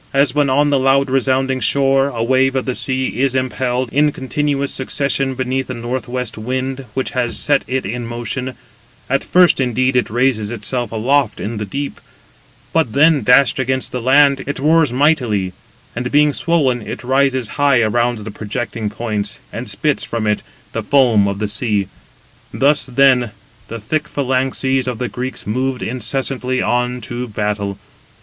As 0.15 0.33
when 0.33 0.49
on 0.49 0.71
the 0.71 0.79
loud 0.79 1.11
resounding 1.11 1.59
shore 1.59 2.07
a 2.07 2.23
wave 2.23 2.55
of 2.55 2.65
the 2.65 2.73
sea 2.73 3.21
is 3.21 3.35
impelled 3.35 3.93
in 3.93 4.11
continuous 4.11 4.73
succession 4.73 5.35
beneath 5.35 5.67
the 5.67 5.75
north 5.75 6.07
west 6.07 6.39
wind 6.39 6.85
which 6.95 7.11
has 7.11 7.37
set 7.37 7.63
it 7.67 7.85
in 7.85 8.07
motion; 8.07 8.55
at 9.11 9.23
first 9.23 9.61
indeed 9.61 9.95
it 9.95 10.09
raises 10.09 10.49
itself 10.49 10.91
aloft 10.91 11.39
in 11.39 11.57
the 11.57 11.65
deep, 11.65 12.01
but 12.73 12.93
then 12.93 13.21
dashed 13.21 13.59
against 13.59 13.91
the 13.91 14.01
land, 14.01 14.41
it 14.47 14.57
roars 14.57 14.91
mightily; 14.91 15.53
and 15.95 16.11
being 16.11 16.33
swollen 16.33 16.81
it 16.81 17.03
rises 17.03 17.49
high 17.59 17.79
around 17.81 18.17
the 18.25 18.31
projecting 18.31 18.89
points, 18.89 19.37
and 19.53 19.69
spits 19.69 20.03
from 20.03 20.25
it 20.25 20.41
the 20.71 20.81
foam 20.81 21.27
of 21.27 21.37
the 21.37 21.47
sea: 21.47 21.87
thus 22.51 22.87
then 22.87 23.29
the 23.67 23.79
thick 23.79 24.07
phalanxes 24.07 24.87
of 24.87 24.97
the 24.97 25.07
Greeks 25.09 25.45
moved 25.45 25.83
incessantly 25.83 26.59
on 26.59 27.01
to 27.01 27.27
battle. 27.27 27.77